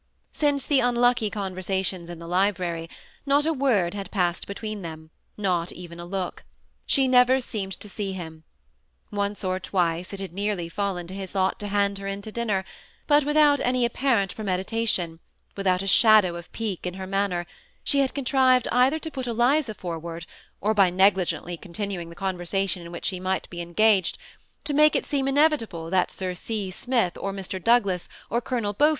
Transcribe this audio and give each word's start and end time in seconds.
Since 0.31 0.65
the 0.65 0.79
unlucky 0.79 1.29
conversation 1.29 2.09
in 2.09 2.17
the 2.17 2.25
library, 2.27 2.89
not 3.27 3.45
a 3.45 3.53
word 3.53 3.93
had 3.93 4.09
passed 4.09 4.47
between 4.47 4.81
them, 4.81 5.11
not 5.37 5.71
even 5.71 5.99
a 5.99 6.05
look; 6.05 6.43
she 6.87 7.07
never 7.07 7.39
seemed 7.39 7.73
to 7.79 7.87
see 7.87 8.13
him. 8.13 8.43
Once 9.11 9.43
or 9.43 9.59
twice 9.59 10.11
160 10.11 10.25
THE 10.25 10.25
SEMI 10.25 10.25
ATTACHED 10.25 10.33
COUPLE. 10.33 10.39
it 10.39 10.41
had 10.41 10.57
nearly 10.57 10.69
fallen 10.69 11.05
to 11.05 11.13
his 11.13 11.35
lot 11.35 11.59
to 11.59 11.67
hand 11.67 11.99
her 11.99 12.07
in 12.07 12.23
to 12.23 12.31
din> 12.31 12.47
ner; 12.47 12.65
but 13.05 13.23
without 13.25 13.59
anj 13.59 13.85
apparent 13.85 14.33
premeditation, 14.35 15.19
without 15.55 15.83
a 15.83 15.85
shadow 15.85 16.35
of 16.35 16.51
pique 16.51 16.87
in 16.87 16.95
Iier 16.95 17.07
manner, 17.07 17.45
she 17.83 17.99
had 17.99 18.15
contrived 18.15 18.67
either 18.71 18.97
to 18.97 19.11
put 19.11 19.27
Eliza 19.27 19.75
forward, 19.75 20.25
or 20.61 20.73
by 20.73 20.89
negligently 20.89 21.59
continu 21.59 22.01
ing 22.01 22.09
the 22.09 22.15
conversation 22.15 22.81
in 22.81 22.91
which 22.91 23.05
she 23.05 23.19
might 23.19 23.47
be 23.51 23.61
engaged, 23.61 24.17
to 24.63 24.73
make 24.73 24.95
it 24.95 25.07
deem 25.07 25.27
inevitable 25.27 25.91
that 25.91 26.09
Sir 26.09 26.33
C. 26.33 26.71
Smith, 26.71 27.19
or 27.19 27.31
Mr. 27.31 27.63
Douglas, 27.63 28.09
or 28.31 28.41
Colonel 28.41 28.73
Beaufo. 28.73 28.89